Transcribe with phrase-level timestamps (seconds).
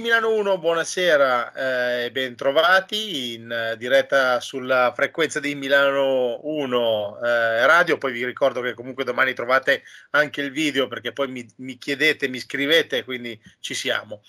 [0.00, 7.66] Milano 1, buonasera e eh, ben trovati in diretta sulla frequenza di Milano 1 eh,
[7.66, 7.98] radio.
[7.98, 12.28] Poi vi ricordo che comunque domani trovate anche il video perché poi mi, mi chiedete,
[12.28, 14.22] mi scrivete, quindi ci siamo.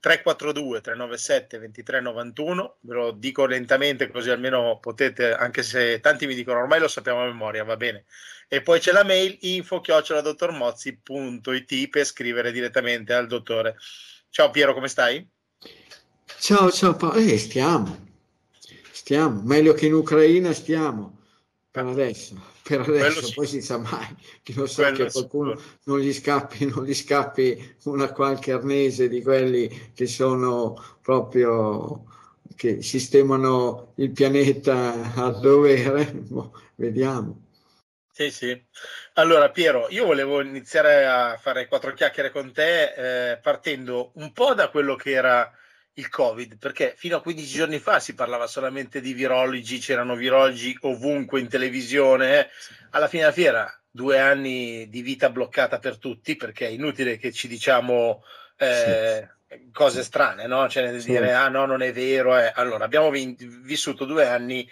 [0.00, 6.60] 342 397 2391 ve lo dico lentamente così almeno potete anche se tanti mi dicono
[6.60, 8.06] ormai lo sappiamo a memoria va bene
[8.48, 13.76] e poi c'è la mail info chioccioladottormozzi.it per scrivere direttamente al dottore
[14.32, 15.28] Ciao Piero, come stai?
[16.38, 17.16] Ciao, ciao Paolo.
[17.16, 18.06] Eh, stiamo,
[18.92, 21.18] stiamo, meglio che in Ucraina stiamo,
[21.68, 23.34] per adesso, per adesso, sì.
[23.34, 24.06] poi si sa mai,
[24.44, 25.78] chi lo sa Quello che qualcuno sicuro.
[25.86, 32.04] non gli, scappi, non gli scappi una qualche arnese di quelli che sono proprio,
[32.54, 37.48] che sistemano il pianeta a dovere, boh, vediamo.
[38.20, 38.64] Sì, sì.
[39.14, 44.52] Allora, Piero, io volevo iniziare a fare quattro chiacchiere con te eh, partendo un po'
[44.52, 45.50] da quello che era
[45.94, 50.76] il Covid, perché fino a 15 giorni fa si parlava solamente di virologi, c'erano virologi
[50.82, 52.50] ovunque in televisione.
[52.90, 57.32] Alla fine della fiera, due anni di vita bloccata per tutti, perché è inutile che
[57.32, 58.22] ci diciamo
[58.58, 59.70] eh, sì.
[59.72, 60.68] cose strane, no?
[60.68, 61.08] Cioè, sì.
[61.12, 62.36] dire, ah no, non è vero.
[62.36, 62.52] Eh.
[62.54, 64.70] Allora, abbiamo v- vissuto due anni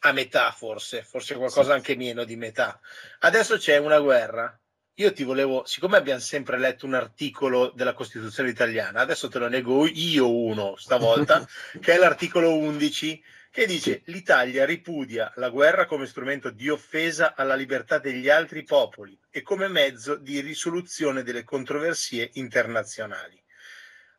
[0.00, 2.80] a metà forse, forse qualcosa anche meno di metà.
[3.20, 4.58] Adesso c'è una guerra.
[4.94, 9.48] Io ti volevo, siccome abbiamo sempre letto un articolo della Costituzione italiana, adesso te lo
[9.48, 11.46] nego io uno stavolta,
[11.80, 17.54] che è l'articolo 11, che dice l'Italia ripudia la guerra come strumento di offesa alla
[17.54, 23.42] libertà degli altri popoli e come mezzo di risoluzione delle controversie internazionali.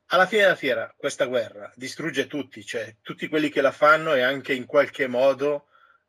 [0.07, 4.21] Alla fine della fiera questa guerra distrugge tutti, cioè tutti quelli che la fanno e
[4.21, 5.67] anche in qualche modo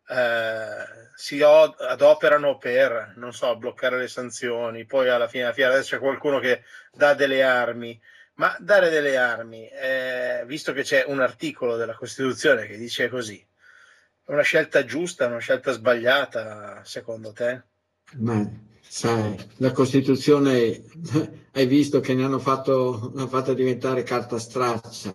[0.09, 5.99] eh, si adoperano per, non so, bloccare le sanzioni, poi alla fine della fiera c'è
[5.99, 8.01] qualcuno che dà delle armi,
[8.35, 13.45] ma dare delle armi, eh, visto che c'è un articolo della Costituzione che dice così,
[14.25, 17.63] è una scelta giusta, una scelta sbagliata, secondo te?
[18.17, 18.49] Ma
[18.81, 20.83] sai, la Costituzione
[21.53, 25.13] hai visto che ne hanno fatto, l'hanno fatta diventare carta straccia,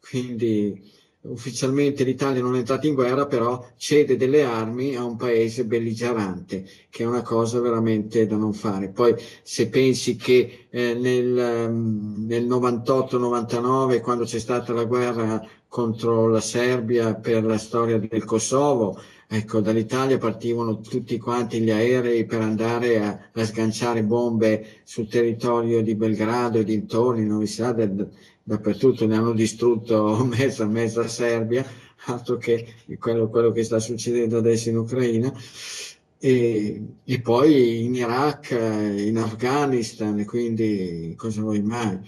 [0.00, 5.64] quindi ufficialmente l'Italia non è entrata in guerra, però cede delle armi a un paese
[5.64, 8.88] belligerante, che è una cosa veramente da non fare.
[8.88, 16.26] Poi se pensi che eh, nel, um, nel 98-99, quando c'è stata la guerra contro
[16.28, 18.98] la Serbia per la storia del Kosovo,
[19.28, 25.82] ecco, dall'Italia partivano tutti quanti gli aerei per andare a, a sganciare bombe sul territorio
[25.82, 28.10] di Belgrado e dintorni, non mi sa, del,
[28.42, 31.64] dappertutto ne hanno distrutto mezza, mezza Serbia,
[32.06, 35.32] altro che quello, quello che sta succedendo adesso in Ucraina.
[36.22, 41.98] E, e, poi in Iraq, in Afghanistan, quindi cosa vuoi mai?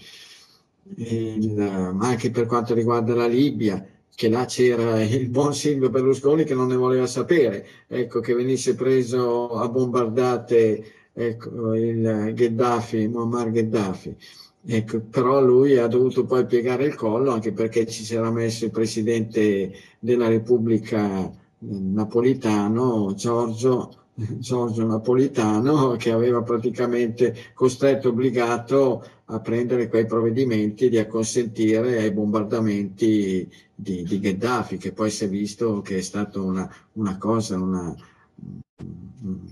[0.97, 3.83] Il, ma anche per quanto riguarda la Libia,
[4.15, 8.75] che là c'era il buon Silvio Berlusconi che non ne voleva sapere, ecco, che venisse
[8.75, 10.83] preso a bombardate
[11.13, 14.15] ecco, il Gheddafi, Muammar Gheddafi.
[14.65, 18.63] Ecco, però lui ha dovuto poi piegare il collo anche perché ci si era messo
[18.63, 21.29] il presidente della Repubblica
[21.59, 31.97] Napolitano, Giorgio, Giorgio Napolitano, che aveva praticamente costretto, obbligato a prendere quei provvedimenti di acconsentire
[31.97, 37.17] ai bombardamenti di, di Gheddafi, che poi si è visto che è stata una, una
[37.17, 37.93] cosa, una,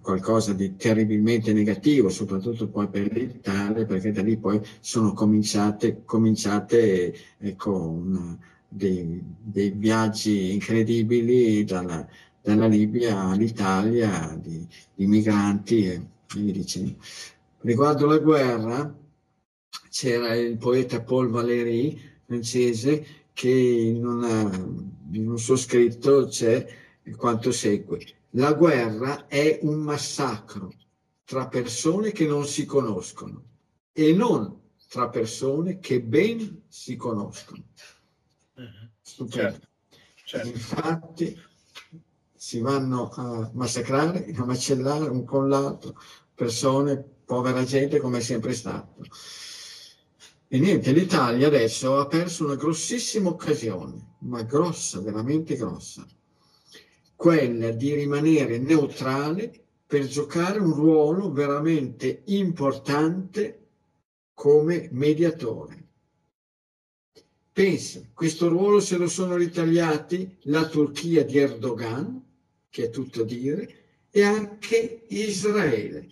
[0.01, 7.15] qualcosa di terribilmente negativo, soprattutto poi per l'Italia, perché da lì poi sono cominciate, cominciate
[7.37, 8.37] ecco, una,
[8.67, 12.05] dei, dei, viaggi incredibili dalla,
[12.41, 16.01] dalla Libia all'Italia di, di migranti e
[16.35, 16.95] via dicendo.
[17.59, 18.93] Riguardo la guerra,
[19.89, 24.51] c'era il poeta Paul Valéry, francese, che in, una,
[25.11, 26.65] in un suo scritto c'è
[27.15, 27.99] quanto segue
[28.31, 30.71] la guerra è un massacro
[31.25, 33.43] tra persone che non si conoscono
[33.91, 37.63] e non tra persone che ben si conoscono.
[38.59, 39.29] Mm-hmm.
[39.29, 39.67] Certo.
[40.23, 40.47] Certo.
[40.47, 41.37] Infatti
[42.33, 45.99] si vanno a massacrare, a macellare un con l'altro
[46.33, 49.03] persone, povera gente come è sempre stato.
[50.47, 56.05] E niente, l'Italia adesso ha perso una grossissima occasione, ma grossa, veramente grossa
[57.21, 59.53] quella di rimanere neutrale
[59.85, 63.67] per giocare un ruolo veramente importante
[64.33, 65.89] come mediatore.
[67.53, 72.25] Pensa, questo ruolo se lo sono ritagliati la Turchia di Erdogan,
[72.71, 76.07] che è tutto dire, e anche Israele.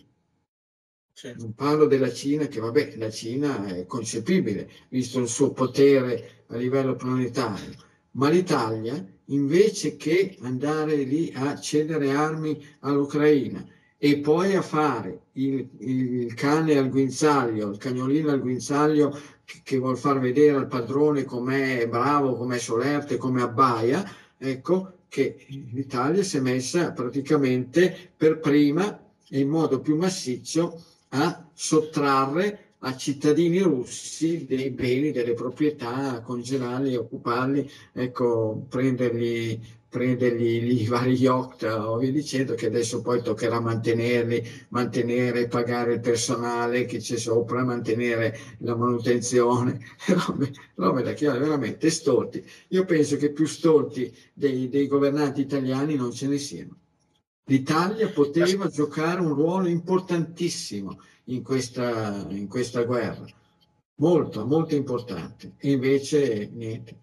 [1.12, 1.34] Sì.
[1.36, 6.56] Non parlo della Cina, che vabbè, la Cina è concepibile, visto il suo potere a
[6.56, 7.74] livello planetario,
[8.12, 13.64] ma l'Italia, invece che andare lì a cedere armi all'Ucraina
[13.96, 19.10] e poi a fare il, il cane al guinzaglio, il cagnolino al guinzaglio
[19.44, 24.02] che, che vuol far vedere al padrone com'è bravo, com'è solerte, come abbaia,
[24.38, 31.48] ecco che l'Italia si è messa praticamente per prima e in modo più massiccio a
[31.52, 41.12] sottrarre a cittadini russi dei beni, delle proprietà, congelarli, occuparli, ecco, prendergli, prendergli i vari
[41.12, 47.18] yacht o via dicendo che adesso poi toccherà mantenerli, mantenere, pagare il personale che c'è
[47.18, 49.78] sopra, mantenere la manutenzione,
[50.08, 52.42] robe, robe da chiaro, veramente stolti.
[52.68, 56.78] Io penso che più stolti dei, dei governanti italiani non ce ne siano.
[57.44, 60.98] L'Italia poteva giocare un ruolo importantissimo
[61.30, 63.24] in questa, in questa guerra,
[63.96, 66.98] molto, molto importante, e invece niente.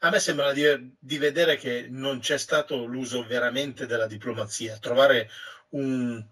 [0.00, 0.64] A me sembra di,
[0.98, 5.30] di, vedere che non c'è stato l'uso veramente della diplomazia, trovare
[5.70, 6.22] un,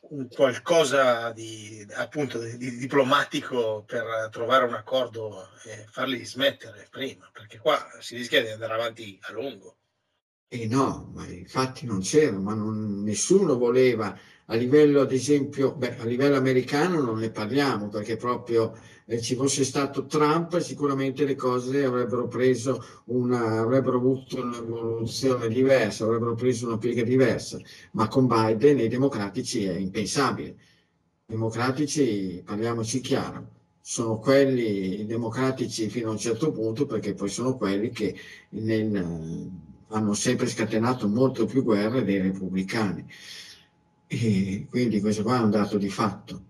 [0.00, 7.30] un qualcosa di, appunto, di, di, diplomatico per trovare un accordo e farli smettere prima,
[7.32, 9.76] perché qua si rischia di andare avanti a lungo.
[10.48, 14.18] E no, ma infatti non c'era, ma non, nessuno voleva
[14.50, 18.76] a livello, ad esempio, beh, a livello americano non ne parliamo perché proprio
[19.06, 26.04] eh, ci fosse stato Trump, sicuramente le cose avrebbero preso una, avrebbero avuto un'evoluzione diversa,
[26.04, 27.58] avrebbero preso una piega diversa,
[27.92, 30.48] ma con Biden e i democratici è impensabile.
[30.48, 30.56] I
[31.26, 33.48] democratici, parliamoci chiaro,
[33.80, 38.16] sono quelli democratici fino a un certo punto perché poi sono quelli che
[38.50, 39.48] nel
[39.92, 43.04] hanno sempre scatenato molto più guerre dei repubblicani.
[44.12, 46.42] E quindi questo qua è un dato di fatto.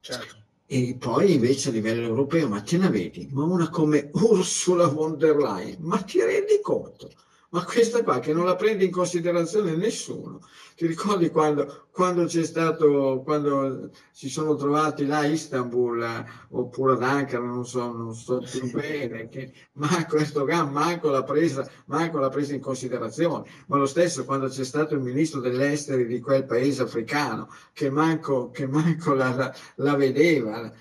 [0.00, 0.36] Certo.
[0.66, 3.26] E poi invece a livello europeo, ma te la vedi?
[3.32, 7.10] Ma una come Ursula von der Leyen, ma ti rendi conto?
[7.54, 10.40] Ma questa qua che non la prende in considerazione nessuno.
[10.74, 16.94] Ti ricordi quando, quando c'è stato, quando si sono trovati là a Istanbul eh, oppure
[16.94, 22.18] ad Ankara, non so, non so più bene, che Marco Erdogan manco l'ha, presa, manco
[22.18, 26.46] l'ha presa in considerazione, ma lo stesso quando c'è stato il ministro dell'esteri di quel
[26.46, 30.72] paese africano che manco, che manco la, la, la vedeva.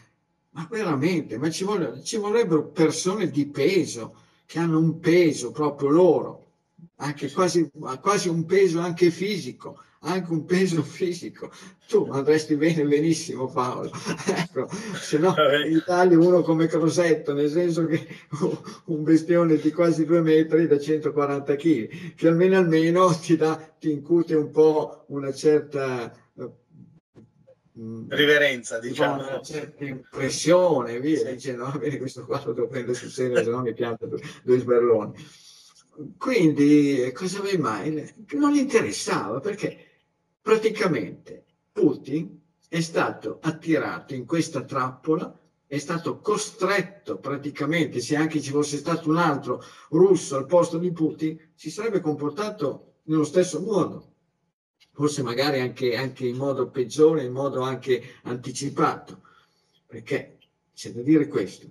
[0.55, 4.15] Ma veramente, ma ci, vogliono, ci vorrebbero persone di peso,
[4.47, 6.42] che hanno un peso proprio loro
[6.97, 7.69] anche quasi,
[8.01, 11.51] quasi un peso anche fisico, anche un peso fisico.
[11.87, 13.91] Tu andresti bene benissimo Paolo,
[14.27, 14.67] ecco,
[14.99, 15.35] se no
[15.65, 18.07] in Italia uno come Crosetto, nel senso che
[18.85, 23.91] un bestione di quasi due metri da 140 kg, che almeno almeno ti, dà, ti
[23.91, 26.11] incute un po' una certa
[27.77, 29.21] mm, riverenza, diciamo.
[29.21, 31.31] Una certa impressione, via, sì.
[31.33, 34.19] dicendo, va bene, questo qua lo devo prendere sul serio, se no mi pianta due,
[34.41, 35.13] due sberloni
[36.17, 38.13] quindi cosa mai mai?
[38.31, 39.77] Non interessava perché
[40.41, 48.51] praticamente Putin è stato attirato in questa trappola, è stato costretto praticamente, se anche ci
[48.51, 54.13] fosse stato un altro russo al posto di Putin, si sarebbe comportato nello stesso modo,
[54.91, 59.21] forse magari anche, anche in modo peggiore, in modo anche anticipato,
[59.85, 60.39] perché
[60.73, 61.69] c'è da dire questo.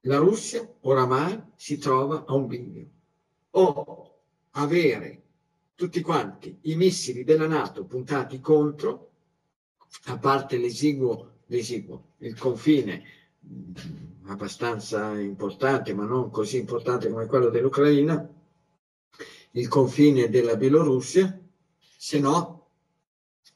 [0.00, 2.94] La Russia oramai si trova a un bivio
[3.56, 4.20] o
[4.52, 5.22] avere
[5.74, 9.10] tutti quanti i missili della Nato puntati contro,
[10.04, 13.02] a parte l'esiguo, l'esiguo il confine
[13.40, 13.72] mh,
[14.26, 18.28] abbastanza importante, ma non così importante come quello dell'Ucraina,
[19.52, 21.38] il confine della Bielorussia,
[21.78, 22.68] se no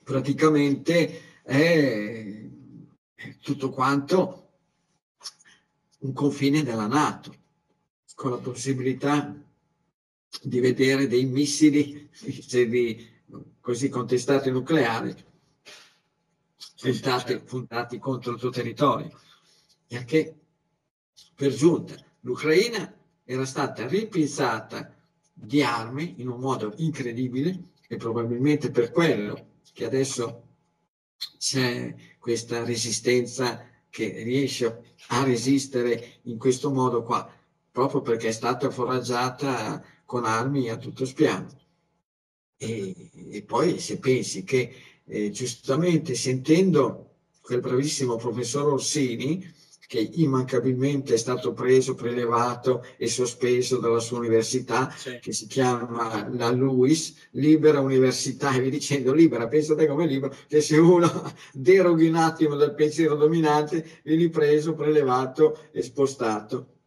[0.02, 2.48] praticamente è
[3.40, 4.48] tutto quanto
[6.00, 7.36] un confine della Nato,
[8.14, 9.49] con la possibilità
[10.42, 12.08] di vedere dei missili
[12.50, 13.08] di,
[13.60, 15.14] così contestati nucleari
[16.80, 17.44] puntati, certo.
[17.44, 19.10] puntati contro il tuo territorio.
[19.86, 20.34] Che
[21.34, 22.92] per giunta l'Ucraina
[23.24, 24.94] era stata ripinzata
[25.32, 30.48] di armi in un modo incredibile e probabilmente per quello che adesso
[31.38, 37.28] c'è questa resistenza che riesce a resistere in questo modo qua,
[37.72, 41.46] proprio perché è stata foraggiata con armi a tutto spiano.
[42.56, 44.74] E, e poi se pensi che
[45.04, 49.48] eh, giustamente sentendo quel bravissimo professor Orsini
[49.86, 55.20] che immancabilmente è stato preso, prelevato e sospeso dalla sua università, sì.
[55.20, 60.60] che si chiama la LUIS, Libera Università, e vi dicendo libera, pensate come libero, che
[60.60, 61.08] se uno
[61.54, 66.79] deroghi un attimo dal pensiero dominante, vieni preso, prelevato e spostato,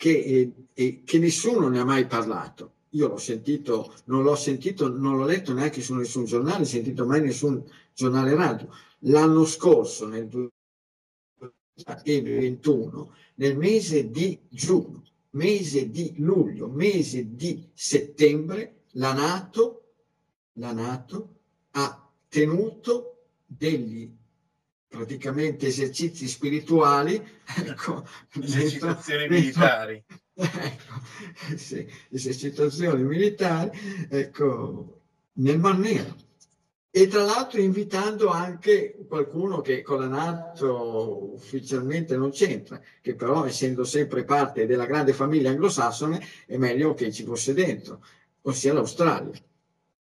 [0.00, 4.88] che, e, e, che nessuno ne ha mai parlato io l'ho sentito, non l'ho sentito,
[4.88, 7.62] non l'ho letto neanche su nessun giornale, sentito mai nessun
[7.94, 8.68] giornale radio.
[9.00, 19.12] L'anno scorso, nel 2021, nel mese di giugno, mese di luglio, mese di settembre, la
[19.12, 19.92] Nato,
[20.54, 21.36] la Nato
[21.70, 24.12] ha tenuto degli
[24.90, 27.14] praticamente esercizi spirituali,
[27.64, 28.04] ecco,
[28.42, 30.04] esercitazioni militari.
[30.40, 30.94] Ecco,
[31.56, 33.70] sì, esercitazioni militari,
[34.08, 35.02] ecco,
[35.34, 36.16] nel Mar Nero
[36.92, 43.44] e tra l'altro invitando anche qualcuno che con la Nato ufficialmente non c'entra, che però
[43.44, 48.02] essendo sempre parte della grande famiglia anglosassone è meglio che ci fosse dentro,
[48.42, 49.38] ossia l'Australia.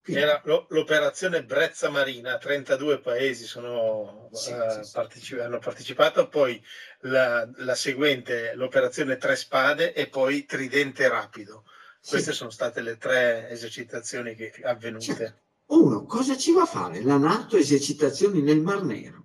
[0.04, 6.60] Era l'operazione Brezza Marina, 32 paesi sono, sì, uh, sì, partecip- hanno partecipato, poi
[7.02, 11.64] la, la, seguente, l'operazione Tre Spade e poi Tridente Rapido.
[12.04, 15.04] Queste sono state le tre esercitazioni che avvenute.
[15.04, 15.40] Certo.
[15.66, 19.24] Uno, cosa ci va a fare la Nato esercitazioni nel Mar Nero?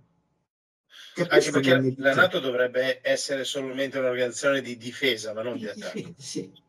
[1.16, 5.70] Capisco Anche perché la Nato dovrebbe essere solamente un'organizzazione di difesa, ma non di, di
[5.70, 6.14] attacco.
[6.18, 6.66] Sì.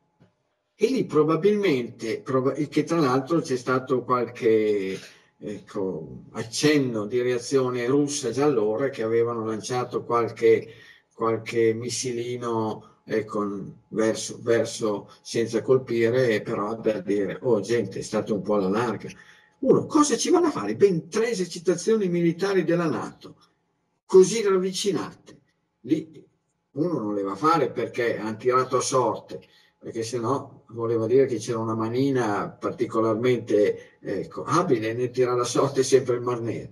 [0.81, 2.23] E lì probabilmente,
[2.71, 4.97] che tra l'altro c'è stato qualche
[5.37, 10.73] ecco, accenno di reazione russa già allora, che avevano lanciato qualche,
[11.13, 18.43] qualche missilino ecco, verso, verso, senza colpire, però da dire, oh gente, è stato un
[18.43, 19.09] po' alla larga.
[19.61, 20.77] Uno, cosa ci vanno a fare?
[20.77, 23.35] Ben tre esercitazioni militari della Nato,
[24.07, 25.41] così ravvicinate.
[25.81, 26.25] Lì
[26.73, 29.41] uno non le va a fare perché hanno tirato a sorte,
[29.79, 35.45] perché se no voleva dire che c'era una manina particolarmente ecco, abile nel tirare a
[35.45, 36.71] sorte sempre il Mar Nero.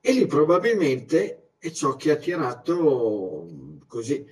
[0.00, 3.48] E lì probabilmente è ciò che ha tirato
[3.86, 4.24] così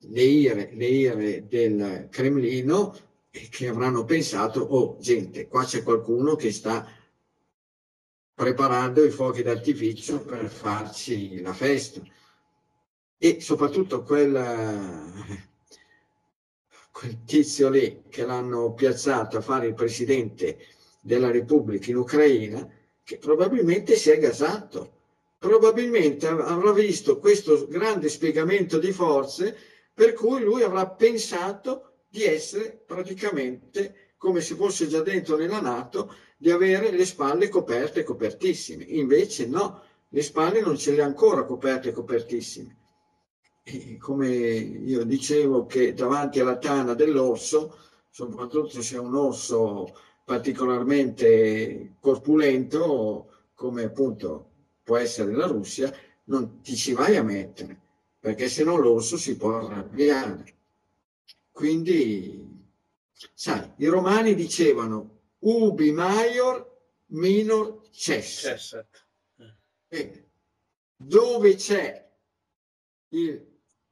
[0.00, 2.94] le ire, le ire del Cremlino
[3.30, 6.86] che avranno pensato, oh gente, qua c'è qualcuno che sta
[8.34, 12.00] preparando i fuochi d'artificio per farci la festa.
[13.16, 14.32] E soprattutto quel,
[16.98, 20.58] quel tizio lì che l'hanno piazzato a fare il presidente
[21.00, 22.68] della Repubblica in Ucraina,
[23.04, 24.96] che probabilmente si è gasato,
[25.38, 29.56] probabilmente avrà visto questo grande spiegamento di forze
[29.94, 36.12] per cui lui avrà pensato di essere praticamente come se fosse già dentro nella Nato,
[36.36, 38.82] di avere le spalle coperte copertissime.
[38.82, 42.77] Invece no, le spalle non ce le ha ancora coperte copertissime.
[43.70, 47.76] E come io dicevo che davanti alla tana dell'orso,
[48.08, 49.94] soprattutto se è un orso
[50.24, 54.50] particolarmente corpulento, come appunto
[54.82, 55.92] può essere la Russia,
[56.24, 57.78] non ti ci vai a mettere,
[58.18, 60.56] perché se no l'orso si può arrabbiare.
[61.50, 62.46] Quindi,
[63.34, 66.74] sai, i romani dicevano ubi maior
[67.08, 68.86] minor cesset.
[69.88, 70.26] Bene.
[70.96, 72.10] Dove c'è
[73.10, 73.47] il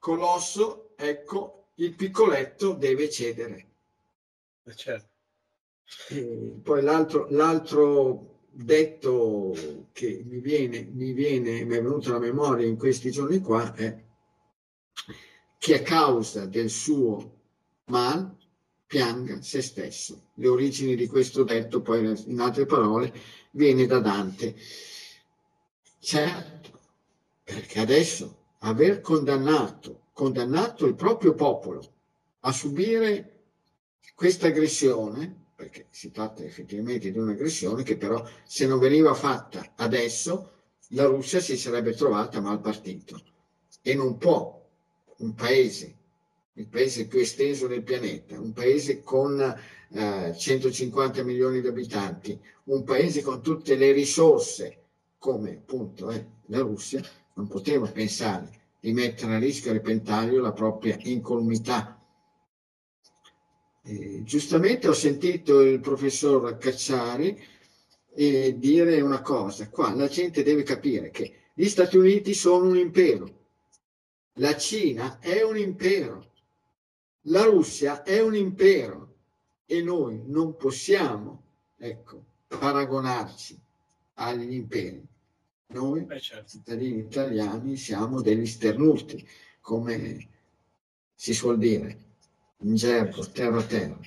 [0.07, 3.67] colosso, ecco, il piccoletto deve cedere.
[4.63, 5.09] Eh, certo.
[6.63, 9.53] Poi l'altro, l'altro detto
[9.91, 14.05] che mi viene, mi viene, mi è venuto alla memoria in questi giorni qua è
[15.59, 17.41] che a causa del suo
[17.87, 18.33] mal
[18.87, 20.31] pianga se stesso.
[20.35, 23.13] Le origini di questo detto, poi in altre parole,
[23.51, 24.55] viene da Dante.
[25.99, 26.79] Certo,
[27.43, 31.93] perché adesso aver condannato, condannato il proprio popolo
[32.41, 33.33] a subire
[34.15, 40.53] questa aggressione, perché si tratta effettivamente di un'aggressione che però se non veniva fatta adesso,
[40.91, 43.21] la Russia si sarebbe trovata mal partito
[43.83, 44.65] e non può
[45.19, 45.97] un paese
[46.57, 49.41] il paese più esteso del pianeta, un paese con
[49.91, 54.85] eh, 150 milioni di abitanti, un paese con tutte le risorse,
[55.19, 57.03] come appunto eh, la Russia,
[57.37, 58.51] non poteva pensare
[58.81, 62.01] di mettere a rischio repentaglio la propria incolumità.
[63.83, 67.41] Eh, giustamente ho sentito il professor Cacciari
[68.15, 72.77] eh, dire una cosa, qua la gente deve capire che gli Stati Uniti sono un
[72.77, 73.45] impero,
[74.35, 76.33] la Cina è un impero,
[77.23, 79.15] la Russia è un impero
[79.67, 81.43] e noi non possiamo
[81.77, 83.61] ecco, paragonarci
[84.15, 85.07] agli imperi.
[85.69, 86.51] Noi, eh, certo.
[86.51, 89.27] cittadini italiani, siamo degli sternuti,
[89.61, 90.29] come
[91.15, 91.99] si suol dire,
[92.59, 93.99] in gergo, terra a terra.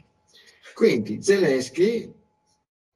[0.74, 2.14] Quindi Zelensky,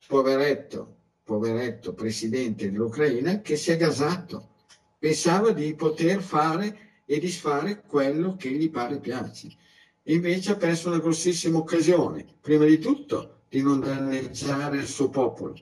[0.08, 4.52] poveretto, poveretto presidente dell'Ucraina, che si è gasato,
[4.98, 9.50] pensava di poter fare e disfare quello che gli pare piace.
[10.04, 15.54] Invece ha perso una grossissima occasione, prima di tutto di non danneggiare il suo popolo,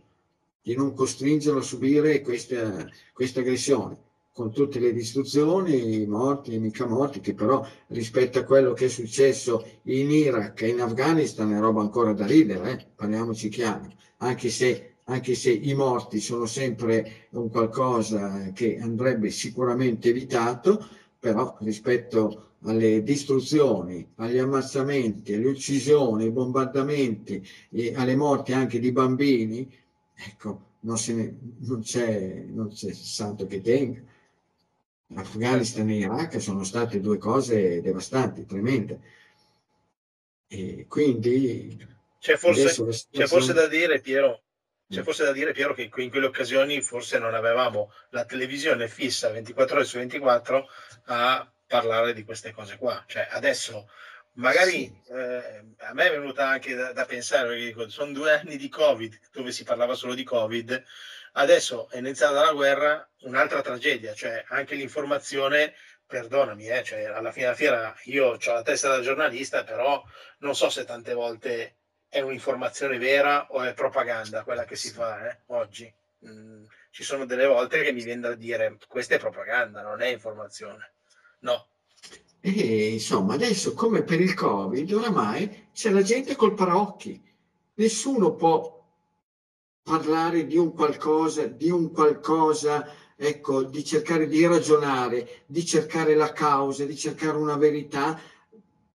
[0.61, 3.97] di non costringerlo a subire questa, questa aggressione
[4.33, 8.85] con tutte le distruzioni, i morti e mica morti, che però rispetto a quello che
[8.85, 12.87] è successo in Iraq e in Afghanistan è roba ancora da ridere, eh?
[12.95, 20.09] parliamoci chiaro, anche se, anche se i morti sono sempre un qualcosa che andrebbe sicuramente
[20.09, 20.87] evitato,
[21.19, 27.43] però rispetto alle distruzioni, agli ammazzamenti, alle uccisioni, ai bombardamenti,
[27.95, 29.69] alle morti anche di bambini,
[30.27, 34.01] ecco, non, ne, non, c'è, non c'è santo che tenga.
[35.15, 38.99] Afghanistan e Iraq sono state due cose devastanti, tremende.
[40.47, 41.77] E quindi
[42.19, 43.09] c'è forse, situazione...
[43.11, 44.43] c'è forse da dire, Piero,
[44.87, 45.03] c'è mm.
[45.03, 49.75] forse da dire, Piero, che in quelle occasioni forse non avevamo la televisione fissa 24
[49.75, 50.67] ore su 24
[51.05, 53.03] a parlare di queste cose qua.
[53.07, 53.89] Cioè, adesso
[54.33, 58.57] magari eh, a me è venuta anche da, da pensare, perché dico, sono due anni
[58.57, 60.83] di Covid dove si parlava solo di Covid
[61.33, 65.73] Adesso è iniziata la guerra, un'altra tragedia, cioè anche l'informazione,
[66.05, 70.03] perdonami, eh, cioè alla fine della fiera io ho la testa da giornalista, però
[70.39, 71.75] non so se tante volte
[72.09, 75.91] è un'informazione vera o è propaganda quella che si fa eh, oggi.
[76.25, 80.07] Mm, ci sono delle volte che mi viene da dire questa è propaganda, non è
[80.07, 80.91] informazione.
[81.39, 81.67] No.
[82.43, 87.21] E, insomma, adesso come per il Covid, oramai c'è la gente col paraocchi.
[87.75, 88.83] Nessuno può
[89.83, 96.31] parlare di un qualcosa, di un qualcosa, ecco, di cercare di ragionare, di cercare la
[96.33, 98.19] causa, di cercare una verità,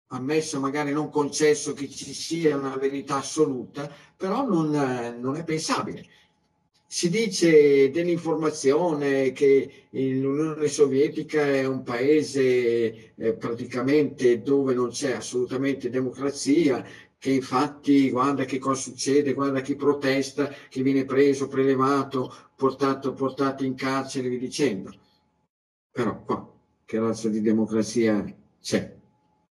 [0.09, 4.71] ammesso magari non concesso che ci sia una verità assoluta, però non,
[5.21, 6.05] non è pensabile.
[6.89, 15.91] Si dice dell'informazione che l'Unione Sovietica è un paese eh, praticamente dove non c'è assolutamente
[15.91, 16.85] democrazia,
[17.19, 23.65] che infatti guarda che cosa succede, guarda chi protesta, che viene preso, prelevato, portato, portato
[23.65, 24.95] in carcere, vi dicendo.
[25.91, 26.53] Però qua
[26.85, 28.25] che razza di democrazia
[28.61, 28.96] c'è?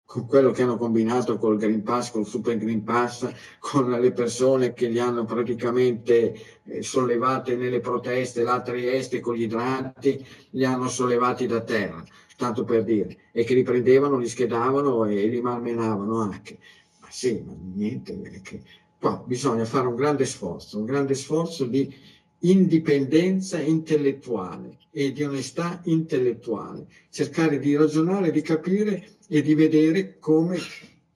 [0.06, 4.72] Con quello che hanno combinato col Green Pass, col Super Green Pass, con le persone
[4.72, 10.64] che li hanno praticamente eh, sollevate nelle proteste, là a Trieste con gli idranti, li
[10.64, 12.04] hanno sollevati da terra,
[12.36, 16.58] tanto per dire, e che li prendevano, li schedavano e li malmenavano anche.
[17.08, 18.62] Sì, ma niente, che
[18.98, 21.92] qua bisogna fare un grande sforzo, un grande sforzo di
[22.40, 30.58] indipendenza intellettuale e di onestà intellettuale, cercare di ragionare, di capire e di vedere come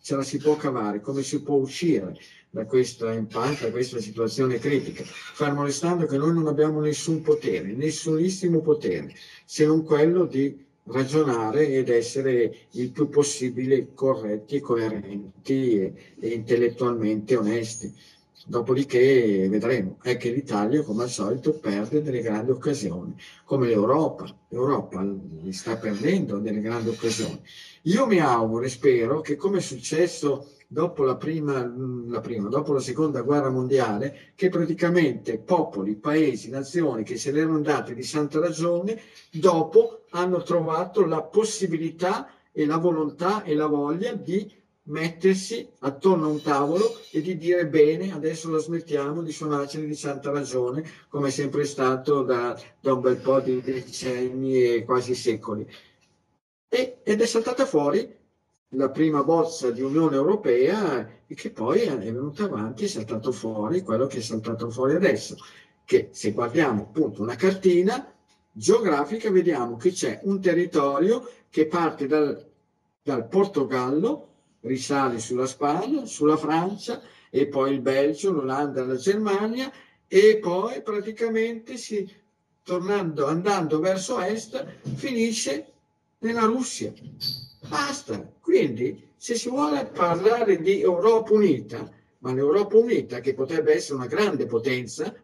[0.01, 2.16] ce la si può cavare, come si può uscire
[2.51, 7.73] da questa impasse, da questa situazione critica, fermo restando che noi non abbiamo nessun potere,
[7.73, 9.12] nessunissimo potere,
[9.44, 17.37] se non quello di ragionare ed essere il più possibile corretti, coerenti e, e intellettualmente
[17.37, 17.92] onesti.
[18.51, 25.07] Dopodiché vedremo, è che l'Italia come al solito perde delle grandi occasioni, come l'Europa, l'Europa
[25.51, 27.43] sta perdendo delle grandi occasioni.
[27.83, 31.71] Io mi auguro e spero che come è successo dopo la prima,
[32.07, 37.57] la prima, dopo la seconda guerra mondiale, che praticamente popoli, paesi, nazioni che se l'erano
[37.57, 38.99] andate di santa ragione,
[39.31, 44.51] dopo hanno trovato la possibilità e la volontà e la voglia di
[44.88, 49.94] mettersi attorno a un tavolo e di dire bene, adesso la smettiamo di suonarcene di
[49.94, 55.14] santa ragione, come è sempre stato da, da un bel po' di decenni e quasi
[55.14, 55.66] secoli.
[56.68, 58.16] E, ed è saltata fuori
[58.72, 63.83] la prima bozza di Unione Europea e che poi è venuta avanti, è saltato fuori
[63.83, 65.37] quello che è saltato fuori adesso,
[65.85, 68.12] che se guardiamo appunto una cartina
[68.53, 72.46] geografica vediamo che c'è un territorio che parte dal,
[73.03, 74.28] dal Portogallo,
[74.61, 79.71] risale sulla Spagna, sulla Francia e poi il Belgio, l'Olanda, la Germania
[80.07, 82.11] e poi praticamente si,
[82.62, 85.73] tornando, andando verso est, finisce
[86.18, 86.92] nella Russia.
[87.68, 88.33] Basta.
[88.40, 91.90] Quindi, se si vuole parlare di Europa unita,
[92.21, 95.14] ma l'Europa unita, che potrebbe essere una grande potenza,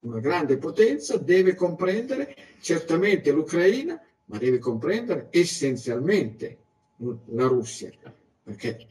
[0.00, 6.58] una grande potenza, deve comprendere certamente l'Ucraina, ma deve comprendere essenzialmente
[7.26, 7.90] la Russia,
[8.44, 8.86] perché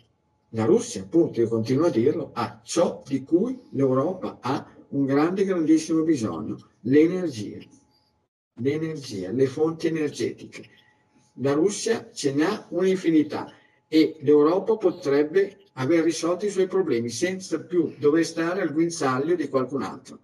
[0.49, 5.45] la Russia, appunto, io continuo a dirlo, ha ciò di cui l'Europa ha un grande,
[5.45, 7.59] grandissimo bisogno, l'energia,
[8.55, 10.69] l'energia, le fonti energetiche
[11.37, 13.51] La Russia ce n'ha un'infinità
[13.87, 19.49] e l'Europa potrebbe aver risolto i suoi problemi senza più dover stare al guinzaglio di
[19.49, 20.19] qualcun altro.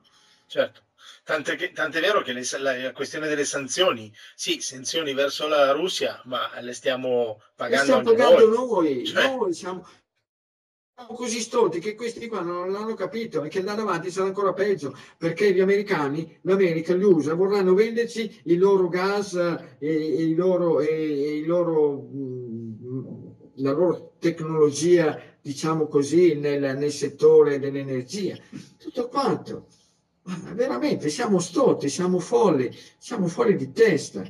[0.45, 0.81] Certo.
[1.29, 6.49] Tant'è, tant'è vero che le, la questione delle sanzioni, sì, sanzioni verso la Russia, ma
[6.59, 8.95] le stiamo pagando, le stiamo pagando noi.
[8.95, 9.35] Noi, cioè...
[9.35, 9.87] noi siamo,
[10.95, 14.53] siamo così stolti che questi qua non l'hanno capito e che andare avanti sarà ancora
[14.53, 20.35] peggio perché gli americani, l'America, gli USA vorranno venderci il loro gas e, e, il
[20.35, 22.09] loro, e, e il loro,
[23.57, 28.35] la loro tecnologia, diciamo così, nel, nel settore dell'energia.
[28.79, 29.67] Tutto quanto
[30.53, 34.23] veramente siamo stolti, siamo folli, siamo fuori di testa.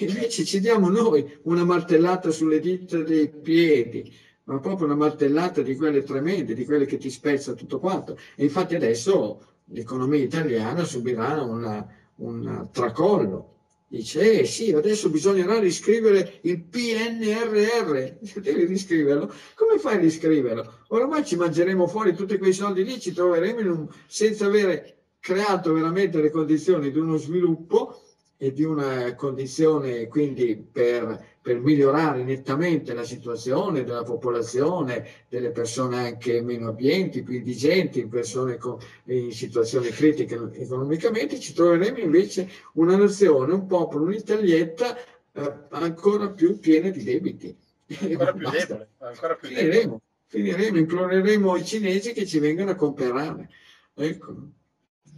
[0.00, 4.12] Invece ci diamo noi una martellata sulle dita dei piedi,
[4.44, 8.18] ma proprio una martellata di quelle tremende, di quelle che ti spezza tutto quanto.
[8.36, 13.54] E infatti adesso l'economia italiana subirà una, un tracollo.
[13.90, 18.18] Dice, eh sì, adesso bisognerà riscrivere il PNRR.
[18.40, 19.32] Devi riscriverlo.
[19.54, 20.80] Come fai a riscriverlo?
[20.88, 26.20] Oramai ci mangeremo fuori tutti quei soldi lì, ci troveremo un, senza avere creato veramente
[26.20, 28.02] le condizioni di uno sviluppo
[28.40, 35.98] e di una condizione quindi per, per, migliorare nettamente la situazione della popolazione, delle persone
[35.98, 42.96] anche meno abbienti, più indigenti, persone con, in situazioni critiche economicamente, ci troveremo invece una
[42.96, 44.96] nazione, un popolo, un'Italietta
[45.32, 47.56] eh, ancora più piena di debiti.
[48.02, 50.00] Ancora più debole, ancora più finiremo, debole.
[50.26, 53.48] finiremo, imploreremo ai cinesi che ci vengano a comprare.
[53.94, 54.50] Ecco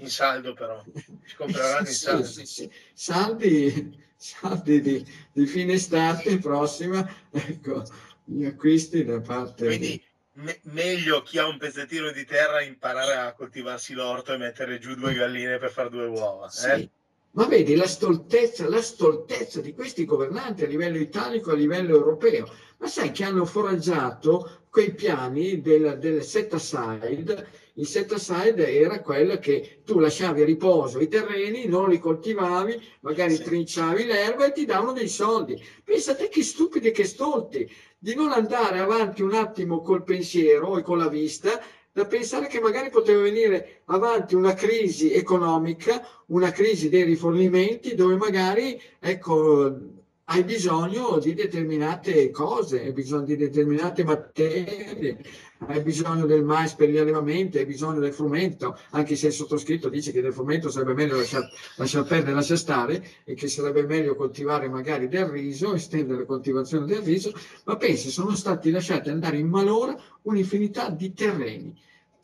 [0.00, 0.82] in saldo però,
[1.26, 2.24] ci compreranno in saldo.
[2.24, 2.70] Sì, sì, sì.
[2.92, 7.84] Saldi, saldi di, di, fine estate prossima, ecco,
[8.24, 9.66] gli acquisti da parte...
[9.66, 10.02] Quindi di...
[10.42, 14.94] me- meglio chi ha un pezzettino di terra imparare a coltivarsi l'orto e mettere giù
[14.94, 16.50] due galline per fare due uova.
[16.74, 16.88] Eh?
[17.32, 22.52] Ma vedi la stoltezza, la stoltezza di questi governanti a livello italico, a livello europeo.
[22.78, 27.46] Ma sai che hanno foraggiato quei piani del, del set aside
[27.80, 32.78] il set aside era quello che tu lasciavi a riposo i terreni, non li coltivavi,
[33.00, 33.42] magari sì.
[33.42, 35.58] trinciavi l'erba e ti davano dei soldi.
[35.82, 40.82] Pensate che stupidi e che stolti di non andare avanti un attimo col pensiero e
[40.82, 41.58] con la vista
[41.90, 48.16] da pensare che magari poteva venire avanti una crisi economica, una crisi dei rifornimenti dove
[48.16, 49.99] magari ecco,
[50.32, 55.18] hai bisogno di determinate cose, hai bisogno di determinate materie,
[55.58, 59.88] hai bisogno del mais per gli allevamenti, hai bisogno del frumento, anche se il sottoscritto
[59.88, 64.14] dice che del frumento sarebbe meglio lasciare, lasciar perdere, lasciare stare e che sarebbe meglio
[64.14, 67.32] coltivare magari del riso, estendere la coltivazione del riso,
[67.64, 71.76] ma pensi, sono stati lasciati andare in malora un'infinità di terreni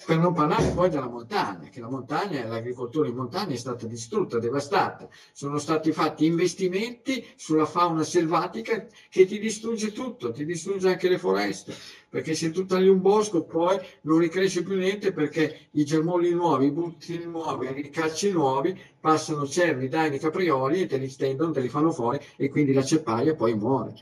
[0.04, 4.38] per non parlare poi della montagna, che la montagna, l'agricoltura in montagna è stata distrutta,
[4.38, 5.08] devastata.
[5.32, 11.18] Sono stati fatti investimenti sulla fauna selvatica che ti distrugge tutto, ti distrugge anche le
[11.18, 11.74] foreste,
[12.08, 16.66] perché se tu tagli un bosco poi non ricresce più niente perché i germogli nuovi,
[16.66, 21.60] i butti nuovi, i cacci nuovi passano cervi, daini, caprioli e te li stendono, te
[21.60, 23.94] li fanno fuori e quindi la ceppaia poi muore.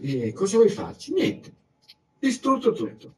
[0.00, 1.12] E cosa vuoi farci?
[1.12, 1.52] Niente.
[2.18, 3.14] Distrutto tutto.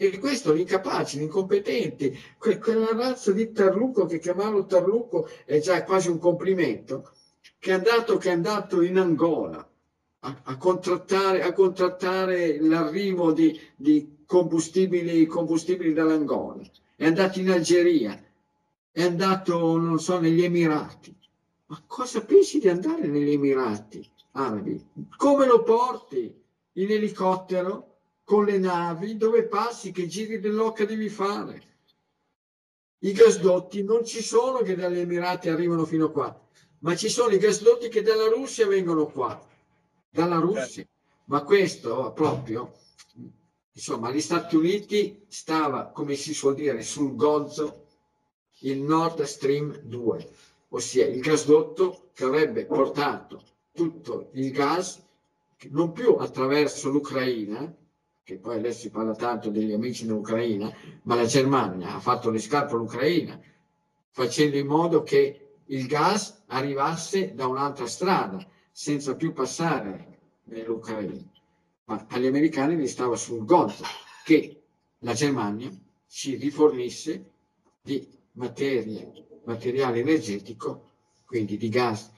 [0.00, 5.58] E questo, gli incapaci, gli incompetenti, que- quella razza di Tarlucco che chiamarlo Tarlucco è
[5.58, 7.10] già quasi un complimento,
[7.58, 9.68] che è andato, che è andato in Angola
[10.20, 16.62] a, a, contrattare, a contrattare, l'arrivo di, di combustibili, combustibili dall'Angola,
[16.94, 18.22] è andato in Algeria,
[18.92, 21.12] è andato, non so, negli Emirati.
[21.66, 24.80] Ma cosa pensi di andare negli Emirati arabi?
[25.16, 26.32] Come lo porti?
[26.74, 27.87] In elicottero?
[28.28, 31.62] Con le navi, dove passi, che giri dell'occa devi fare.
[32.98, 36.38] I gasdotti non ci sono che dagli Emirati arrivano fino qua,
[36.80, 39.42] ma ci sono i gasdotti che dalla Russia vengono qua,
[40.10, 40.86] dalla Russia.
[41.24, 42.74] Ma questo proprio,
[43.72, 47.86] insomma, gli Stati Uniti stava, come si suol dire, sul gozzo
[48.58, 50.30] il Nord Stream 2,
[50.68, 55.02] ossia il gasdotto che avrebbe portato tutto il gas
[55.70, 57.74] non più attraverso l'Ucraina,
[58.28, 60.70] che poi adesso si parla tanto degli amici in Ucraina,
[61.04, 63.40] ma la Germania ha fatto le scarpe all'Ucraina,
[64.10, 71.26] facendo in modo che il gas arrivasse da un'altra strada, senza più passare nell'Ucraina.
[71.84, 73.84] Ma agli americani gli stava sul gozzo
[74.24, 74.62] che
[74.98, 75.70] la Germania
[76.06, 77.30] ci rifornisse
[77.80, 80.90] di materie, materiale energetico,
[81.24, 82.12] quindi di gas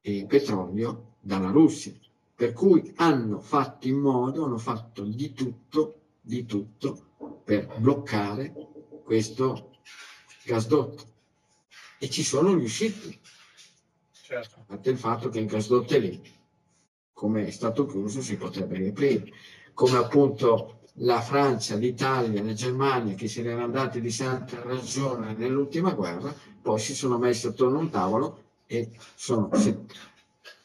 [0.00, 1.92] e petrolio dalla Russia
[2.36, 8.52] per cui hanno fatto in modo, hanno fatto di tutto, di tutto per bloccare
[9.04, 9.70] questo
[10.44, 11.04] gasdotto
[11.98, 13.18] e ci sono riusciti.
[14.10, 14.56] Certo.
[14.60, 16.20] A parte il fatto che il gasdotto è lì.
[17.12, 19.32] come è stato chiuso si potrebbe riaprire,
[19.72, 25.32] come appunto la Francia, l'Italia, la Germania che se ne erano andati di santa ragione
[25.34, 29.48] nell'ultima guerra, poi si sono messi attorno a un tavolo e sono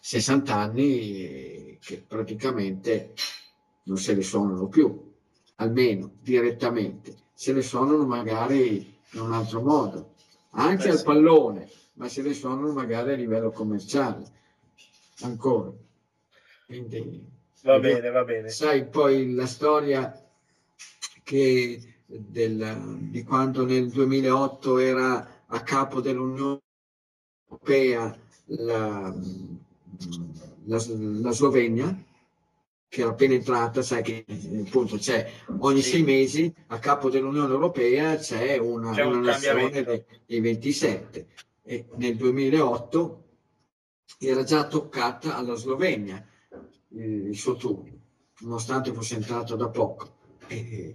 [0.04, 3.14] 60 anni che praticamente
[3.84, 5.14] non se ne suonano più,
[5.56, 10.16] almeno direttamente, se ne suonano magari in un altro modo,
[10.52, 14.26] anche Beh, al pallone, ma se ne suonano magari a livello commerciale,
[15.22, 15.72] ancora.
[16.66, 17.24] Quindi,
[17.62, 18.50] va bene, va bene.
[18.50, 20.20] Sai poi la storia
[21.24, 26.60] che del, di quando nel 2008 era a capo dell'Unione
[27.48, 29.16] Europea la,
[30.66, 32.04] la, la Slovenia,
[32.88, 34.26] che era appena entrata, sai che
[34.66, 39.84] appunto c'è ogni sei mesi a capo dell'Unione Europea c'è una, c'è un una nazione
[39.84, 41.28] dei, dei 27
[41.64, 43.24] e nel 2008
[44.20, 46.24] era già toccata alla Slovenia
[46.90, 47.92] il, il suo turno,
[48.40, 50.20] nonostante fosse entrato da poco.
[50.48, 50.94] E,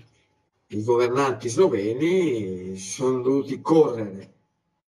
[0.71, 4.35] i governanti sloveni sono dovuti correre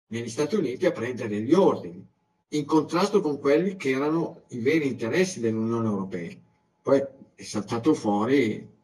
[0.08, 2.06] negli Stati Uniti a prendere gli ordini,
[2.50, 6.32] in contrasto con quelli che erano i veri interessi dell'Unione Europea.
[6.82, 7.04] Poi
[7.36, 8.76] è saltato fuori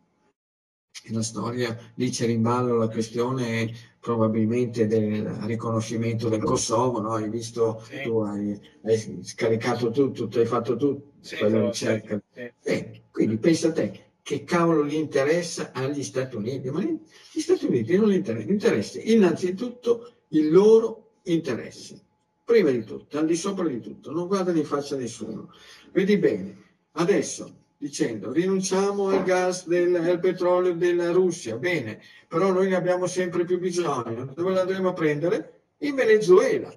[1.08, 7.14] la storia, lì c'era in ballo la questione probabilmente del riconoscimento del Kosovo, no?
[7.14, 8.02] hai visto, sì.
[8.04, 12.22] tu hai, hai, scaricato tutto, tu hai fatto tutto, sì, quella ricerca.
[12.32, 12.52] Sì.
[12.64, 16.70] Eh, quindi pensa a te, che cavolo gli interessa agli Stati Uniti?
[16.70, 22.02] Ma gli Stati Uniti non gli interessa, interessa innanzitutto il loro interesse,
[22.44, 25.52] prima di tutto, al di sopra di tutto, non guardano in faccia a nessuno.
[25.92, 26.58] Vedi bene,
[26.94, 33.08] adesso dicendo rinunciamo al gas, del, al petrolio della Russia, bene, però noi ne abbiamo
[33.08, 35.62] sempre più bisogno, dove l'andremo a prendere?
[35.80, 36.74] In Venezuela.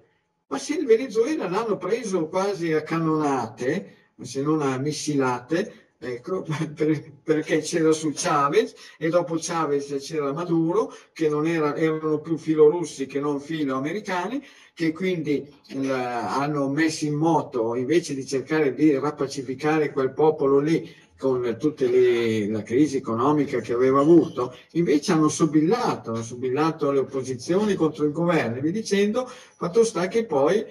[0.49, 7.15] Ma se il Venezuela l'hanno preso quasi a cannonate, se non a missilate, Ecco, per,
[7.21, 13.07] perché c'era su Chavez e dopo Chavez c'era Maduro, che non era, erano più filorussi
[13.07, 14.41] che non filoamericani,
[14.73, 20.95] che quindi eh, hanno messo in moto, invece di cercare di rapacificare quel popolo lì
[21.19, 27.75] con tutta la crisi economica che aveva avuto, invece hanno sobillato, hanno sobillato le opposizioni
[27.75, 30.65] contro il governo, vi dicendo, fatto sta che poi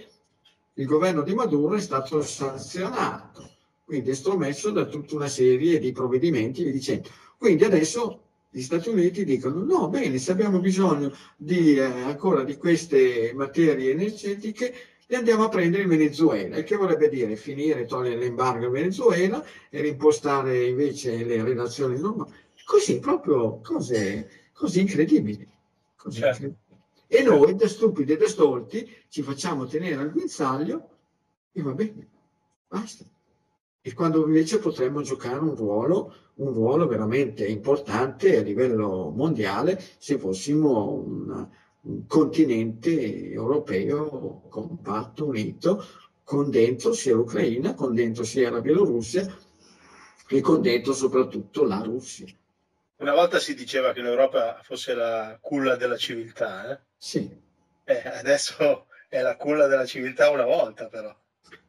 [0.76, 3.55] il governo di Maduro è stato sanzionato
[3.86, 7.08] quindi estromesso da tutta una serie di provvedimenti e dicendo.
[7.38, 12.58] Quindi adesso gli Stati Uniti dicono no, bene, se abbiamo bisogno di, eh, ancora di
[12.58, 14.74] queste materie energetiche,
[15.06, 19.46] le andiamo a prendere in Venezuela, il che vorrebbe dire finire, togliere l'embargo in Venezuela
[19.70, 22.32] e rimpostare invece le relazioni normali.
[22.66, 25.48] Così, proprio cose così incredibili.
[25.96, 26.46] Così certo.
[26.46, 26.64] incredibili.
[27.08, 30.90] E noi, da stupidi e da stolti, ci facciamo tenere al guinzaglio
[31.52, 32.08] e va bene,
[32.68, 33.06] basta
[33.88, 40.18] e quando invece potremmo giocare un ruolo, un ruolo veramente importante a livello mondiale se
[40.18, 41.48] fossimo un,
[41.82, 45.86] un continente europeo compatto, unito,
[46.24, 49.24] con dentro sia l'Ucraina, con dentro sia la Bielorussia
[50.30, 52.26] e con dentro soprattutto la Russia.
[52.96, 56.72] Una volta si diceva che l'Europa fosse la culla della civiltà.
[56.72, 56.80] Eh?
[56.98, 57.30] Sì.
[57.84, 61.16] Eh, adesso è la culla della civiltà una volta però.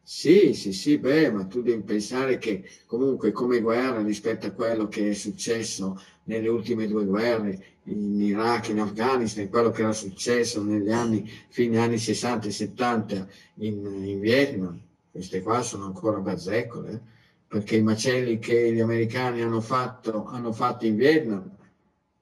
[0.08, 4.86] Sì, sì, sì, beh, ma tu devi pensare che comunque come guerra rispetto a quello
[4.86, 10.62] che è successo nelle ultime due guerre, in Iraq, in Afghanistan, quello che era successo
[10.62, 16.92] negli anni, fine anni 60 e 70 in, in Vietnam, queste qua sono ancora bazzecole,
[16.92, 17.00] eh?
[17.48, 21.50] perché i macelli che gli americani hanno fatto, hanno fatto in Vietnam,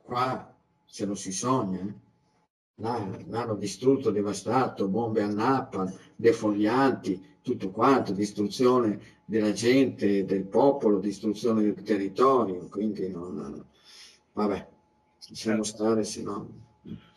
[0.03, 0.55] qua
[0.87, 1.81] se lo si sogna.
[1.81, 1.95] Eh?
[2.77, 11.63] l'hanno distrutto, devastato, bombe a napalm, defoglianti, tutto quanto, distruzione della gente, del popolo, distruzione
[11.63, 13.65] del territorio, quindi non...
[14.33, 14.69] vabbè,
[15.29, 16.63] lasciamo stare, se no...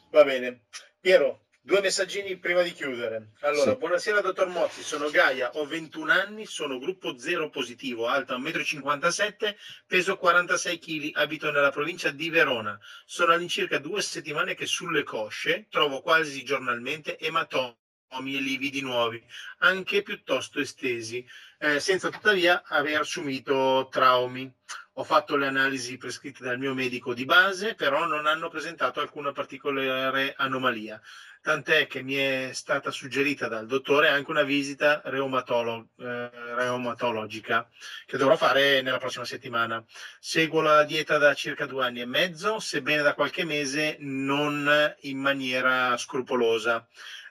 [0.10, 0.64] Va bene.
[1.00, 3.34] Piero, Due messaggini prima di chiudere.
[3.42, 3.78] Allora, sì.
[3.78, 9.56] buonasera dottor Mozzi, sono Gaia, ho 21 anni, sono gruppo 0 positivo, alto 1,57 m,
[9.86, 12.80] peso 46 kg, abito nella provincia di Verona.
[13.06, 17.76] Sono all'incirca due settimane che sulle cosce trovo quasi giornalmente ematomi
[18.10, 19.22] e lividi nuovi,
[19.60, 21.26] anche piuttosto estesi,
[21.60, 24.52] eh, senza tuttavia aver subito traumi.
[24.93, 29.32] Ho fatto le analisi prescritte dal mio medico di base, però non hanno presentato alcuna
[29.32, 31.00] particolare anomalia
[31.48, 37.70] tant'è che mi è stata suggerita dal dottore anche una visita reumatolo- eh, reumatologica
[38.06, 39.82] che dovrò fare nella prossima settimana.
[40.20, 45.20] Seguo la dieta da circa due anni e mezzo, sebbene da qualche mese non in
[45.20, 46.86] maniera scrupolosa.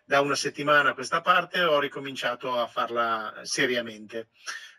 [0.08, 4.28] Da una settimana a questa parte ho ricominciato a farla seriamente.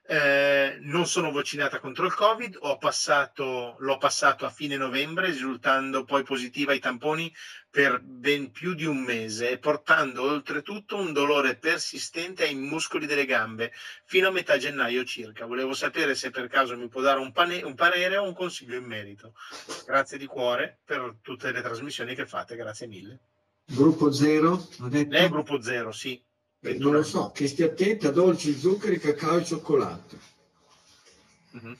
[0.10, 6.24] eh, non sono vaccinata contro il Covid, passato, l'ho passato a fine novembre, risultando poi
[6.24, 7.30] positiva ai tamponi
[7.70, 13.26] per ben più di un mese e portando oltretutto un dolore persistente ai muscoli delle
[13.26, 13.74] gambe
[14.06, 15.46] fino a metà gennaio circa.
[15.46, 18.78] Volevo sapere se per caso mi può dare un, pane, un parere o un consiglio
[18.78, 19.34] in merito.
[19.86, 23.20] Grazie di cuore per tutte le trasmissioni che fate, grazie mille.
[23.70, 24.66] Gruppo zero?
[24.90, 26.20] Lei è gruppo zero, sì.
[26.62, 30.18] Eh, non lo so, che stia attenta a dolci, zuccheri, cacao e cioccolato.
[31.56, 31.74] Mm-hmm.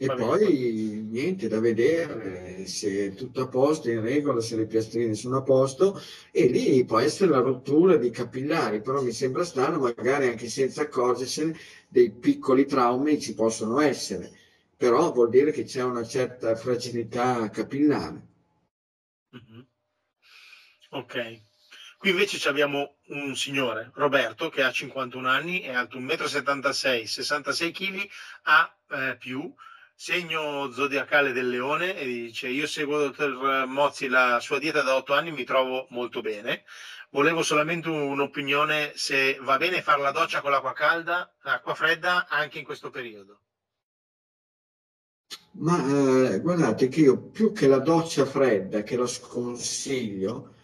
[0.00, 1.02] E Va poi bene.
[1.10, 5.42] niente da vedere se è tutto a posto, in regola, se le piastrine sono a
[5.42, 6.00] posto
[6.30, 10.82] e lì può essere la rottura di capillari, però mi sembra strano, magari anche senza
[10.82, 11.56] accorgersene,
[11.88, 14.30] dei piccoli traumi ci possono essere,
[14.76, 18.26] però vuol dire che c'è una certa fragilità capillare.
[19.34, 19.60] Mm-hmm.
[20.90, 21.42] Ok.
[21.98, 27.72] Qui invece abbiamo un signore, Roberto, che ha 51 anni, è alto 1,76 m, 66
[27.72, 28.08] kg,
[28.42, 29.52] ha eh, più,
[29.94, 34.94] segno zodiacale del leone e dice io seguo il dottor Mozzi la sua dieta da
[34.94, 36.62] 8 anni, mi trovo molto bene.
[37.10, 42.60] Volevo solamente un'opinione se va bene fare la doccia con l'acqua calda, l'acqua fredda anche
[42.60, 43.40] in questo periodo.
[45.54, 45.76] Ma
[46.30, 50.54] eh, guardate che io più che la doccia fredda, che lo sconsiglio,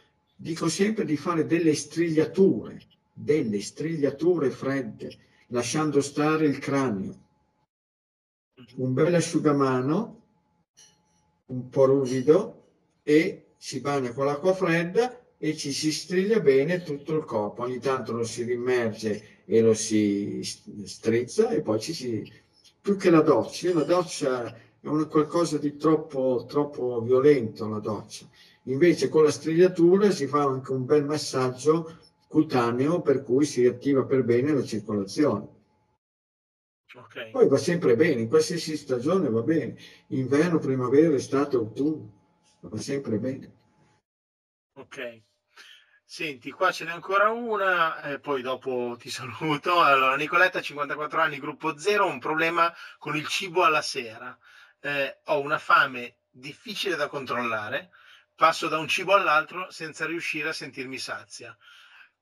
[0.44, 2.78] dico sempre di fare delle strigliature,
[3.14, 7.18] delle strigliature fredde, lasciando stare il cranio.
[8.74, 10.20] Un bel asciugamano,
[11.46, 12.64] un po' ruvido
[13.02, 17.62] e si bagna con l'acqua fredda e ci si striglia bene tutto il corpo.
[17.62, 22.30] Ogni tanto lo si rimmerge e lo si strizza e poi ci si...
[22.82, 28.28] più che la doccia, la doccia è una qualcosa di troppo, troppo violento, la doccia
[28.64, 34.04] Invece con la strigliatura si fa anche un bel massaggio cutaneo per cui si attiva
[34.04, 35.52] per bene la circolazione.
[36.96, 37.30] Okay.
[37.32, 39.76] Poi va sempre bene, in qualsiasi stagione va bene,
[40.08, 42.12] inverno, primavera, estate, autunno,
[42.60, 43.52] va sempre bene.
[44.74, 45.22] Ok.
[46.04, 49.80] Senti, qua ce n'è ancora una, e poi dopo ti saluto.
[49.80, 54.36] Allora, Nicoletta, 54 anni, gruppo 0, un problema con il cibo alla sera.
[54.80, 57.90] Eh, ho una fame difficile da controllare,
[58.34, 61.56] passo da un cibo all'altro senza riuscire a sentirmi sazia.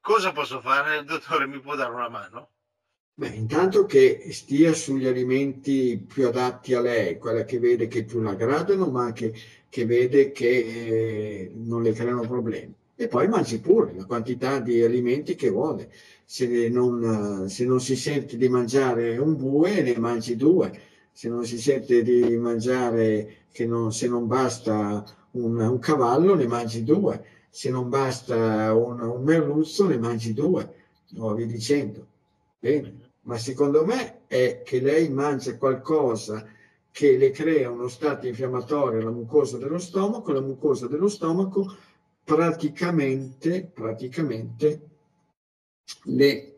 [0.00, 0.98] Cosa posso fare?
[0.98, 2.50] Il dottore mi può dare una mano?
[3.14, 8.20] Beh, intanto che stia sugli alimenti più adatti a lei, quella che vede che più
[8.20, 9.34] la aggradano, ma anche
[9.68, 12.74] che vede che eh, non le creano problemi.
[12.94, 15.92] E poi mangi pure la quantità di alimenti che vuole.
[16.24, 20.72] Se non, se non si sente di mangiare un bue, ne mangi due.
[21.12, 26.46] Se non si sente di mangiare, che non, se non basta un, un cavallo ne
[26.46, 30.74] mangi due, se non basta un, un merluzzo ne mangi due,
[31.10, 32.06] no, vi dicendo.
[32.58, 36.46] Bene, ma secondo me è che lei mangia qualcosa
[36.90, 41.76] che le crea uno stato infiammatorio alla mucosa dello stomaco, la mucosa dello stomaco
[42.22, 44.80] praticamente, praticamente
[46.04, 46.54] le,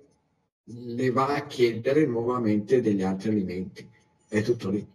[0.64, 3.88] le va a chiedere nuovamente degli altri alimenti.
[4.28, 4.86] È tutto lì.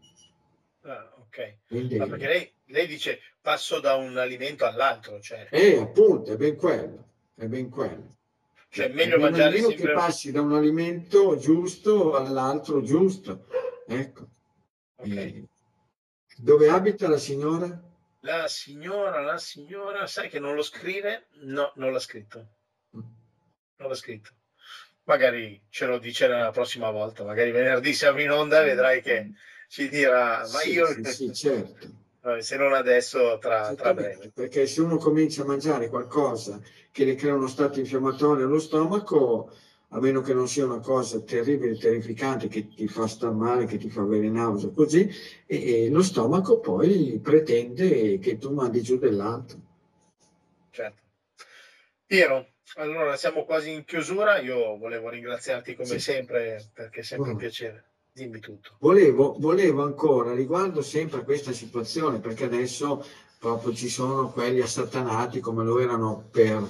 [0.81, 1.57] Ah, ok.
[1.67, 5.19] Quindi, Ma perché lei, lei dice passo da un alimento all'altro.
[5.19, 5.47] Cioè.
[5.49, 8.17] Eh, appunto, è ben quello, è ben quello.
[8.69, 9.75] Cioè, è meglio è mangiare sempre...
[9.75, 13.47] che passi da un alimento giusto all'altro giusto.
[13.87, 14.27] Ecco.
[14.97, 15.17] Okay.
[15.17, 15.47] Eh,
[16.37, 17.67] dove abita la signora?
[18.19, 21.29] La signora, la signora, sai che non lo scrive?
[21.41, 22.45] No, non l'ha scritto.
[22.95, 23.01] Mm.
[23.77, 24.29] Non l'ha scritto.
[25.05, 29.31] Magari ce lo dice la prossima volta, magari venerdì siamo in onda vedrai che
[29.67, 30.85] ci dirà, ma sì, io...
[30.85, 32.07] Sì, sì, certo
[32.39, 34.31] se non adesso, tra, tra breve.
[34.33, 36.59] Perché se uno comincia a mangiare qualcosa
[36.91, 39.51] che le crea uno stato infiammatorio allo stomaco,
[39.89, 43.77] a meno che non sia una cosa terribile, terrificante, che ti fa star male, che
[43.77, 45.09] ti fa avere nausea, così,
[45.45, 49.59] e, e lo stomaco poi pretende che tu mandi giù dell'altro.
[50.69, 51.01] Certo.
[52.05, 55.99] Piero, allora siamo quasi in chiusura, io volevo ringraziarti come sì.
[55.99, 57.31] sempre, perché è sempre oh.
[57.31, 57.88] un piacere.
[58.11, 58.75] Dimmi tutto.
[58.79, 63.03] Volevo, volevo ancora, riguardo sempre a questa situazione, perché adesso
[63.39, 66.61] proprio ci sono quelli assatanati come lo erano per,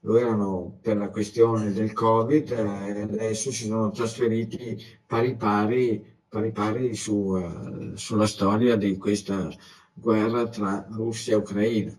[0.00, 4.76] lo erano per la questione del Covid, eh, adesso si sono trasferiti
[5.06, 9.48] pari pari, pari, pari su, eh, sulla storia di questa
[9.92, 11.96] guerra tra Russia e Ucraina.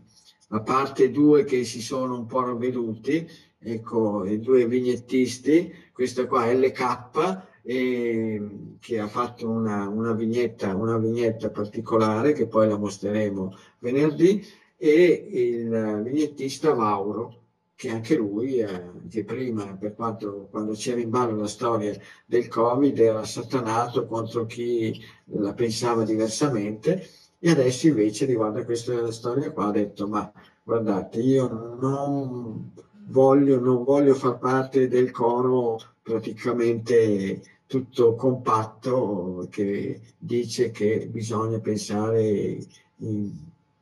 [0.49, 3.29] A parte due che si sono un po' ravveduti,
[3.59, 10.97] ecco, i due vignettisti, questa qua LK e che ha fatto una, una, vignetta, una
[10.97, 14.41] vignetta particolare che poi la mostreremo venerdì
[14.77, 17.41] e il vignettista Mauro
[17.75, 21.93] che anche lui, eh, che prima, per quanto quando c'era in ballo la storia
[22.25, 27.05] del Covid, era satanato contro chi la pensava diversamente,
[27.37, 30.31] e adesso invece riguardo a questa storia qua ha detto, ma
[30.63, 32.71] guardate, io non
[33.09, 42.57] voglio, non voglio far parte del coro praticamente tutto compatto che dice che bisogna pensare
[42.97, 43.31] in,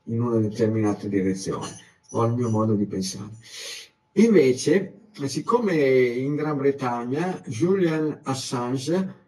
[0.03, 1.67] in una determinata direzione,
[2.11, 3.29] ho il mio modo di pensare.
[4.13, 9.23] Invece, siccome in Gran Bretagna Julian Assange,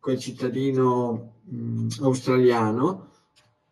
[0.00, 3.10] quel cittadino mh, australiano,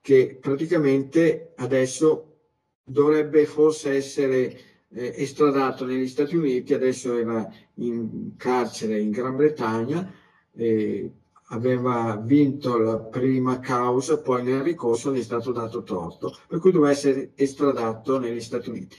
[0.02, 2.36] che praticamente adesso
[2.84, 4.58] dovrebbe forse essere
[4.90, 10.12] eh, estradato negli Stati Uniti, adesso era in carcere in Gran Bretagna,
[10.56, 11.12] eh,
[11.50, 16.72] aveva vinto la prima causa, poi nel ricorso gli è stato dato torto, per cui
[16.72, 18.96] doveva essere estradato negli Stati Uniti.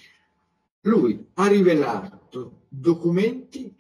[0.82, 3.76] Lui ha rivelato documenti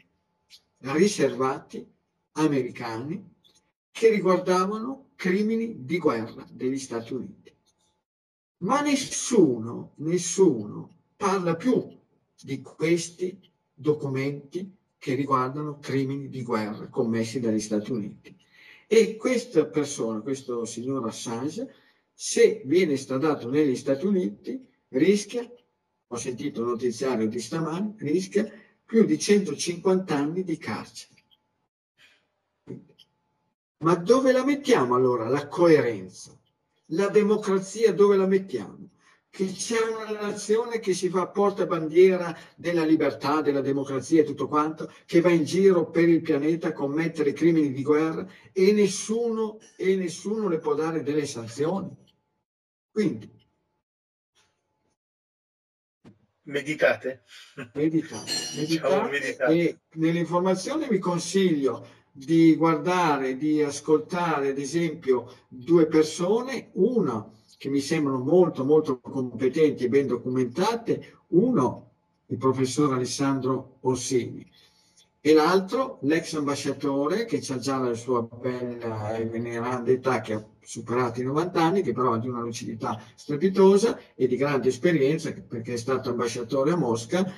[0.79, 1.85] riservati
[2.33, 3.35] americani
[3.91, 7.53] che riguardavano crimini di guerra degli Stati Uniti.
[8.59, 11.87] Ma nessuno, nessuno parla più
[12.41, 13.39] di questi
[13.73, 18.35] documenti che riguardano crimini di guerra commessi dagli Stati Uniti.
[18.87, 21.73] E questa persona, questo signor Assange,
[22.13, 25.49] se viene stradato negli Stati Uniti, rischia
[26.09, 28.49] ho sentito un notiziario di stamani, rischia
[28.85, 31.15] più di 150 anni di carcere.
[33.79, 36.35] Ma dove la mettiamo allora la coerenza?
[36.91, 38.89] La democrazia dove la mettiamo?
[39.37, 44.91] Che c'è una nazione che si fa portabandiera della libertà, della democrazia e tutto quanto,
[45.05, 49.95] che va in giro per il pianeta a commettere crimini di guerra e nessuno, e
[49.95, 51.95] nessuno le può dare delle sanzioni.
[52.89, 53.31] Quindi
[56.45, 57.21] Meditate.
[57.75, 58.31] Meditate.
[58.57, 59.53] Meditate, meditate.
[59.53, 67.79] E nell'informazione vi consiglio di guardare, di ascoltare, ad esempio, due persone, una che mi
[67.79, 71.89] sembrano molto, molto competenti e ben documentate, uno,
[72.27, 74.47] il professor Alessandro Orsini,
[75.27, 80.45] e l'altro, l'ex ambasciatore che ha già la sua bella e veneranda età, che ha
[80.61, 85.33] superato i 90 anni, che però ha di una lucidità strepitosa e di grande esperienza,
[85.33, 87.29] perché è stato ambasciatore a Mosca,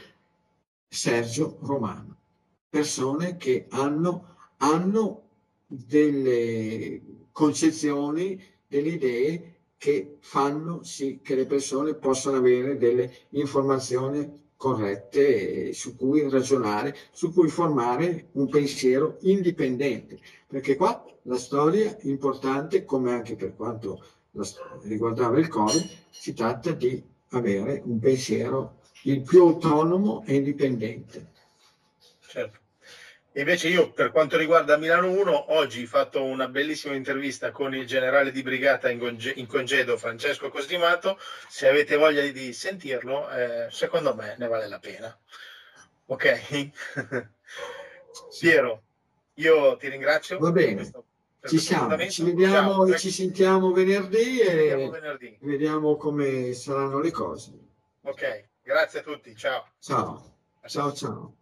[0.88, 2.18] Sergio Romano.
[2.70, 5.24] Persone che hanno, hanno
[5.66, 7.02] delle
[7.32, 15.96] concezioni, delle idee che fanno sì che le persone possano avere delle informazioni corrette su
[15.96, 23.38] cui ragionare, su cui formare un pensiero indipendente, perché qua la storia importante, come anche
[23.38, 24.04] per quanto
[24.84, 31.32] riguardava il Covid, si tratta di avere un pensiero il più autonomo e indipendente.
[32.20, 32.60] Certo.
[33.34, 37.86] Invece io, per quanto riguarda Milano 1, oggi ho fatto una bellissima intervista con il
[37.86, 41.18] generale di brigata in, congedo Francesco Costimato.
[41.48, 45.16] Se avete voglia di sentirlo, eh, secondo me ne vale la pena.
[46.08, 46.72] Ok?
[48.40, 48.84] Piero,
[49.36, 50.40] io ti ringrazio.
[50.40, 50.92] Va bene.
[51.42, 55.38] Ci siamo, ci vediamo e ci sentiamo venerdì e vediamo, venerdì.
[55.40, 57.52] vediamo come saranno le cose.
[58.02, 59.70] Ok, grazie a tutti, ciao.
[59.80, 61.39] Ciao, ciao, ciao.